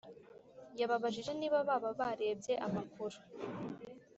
[0.79, 3.17] yababajije niba baba barebye amakuru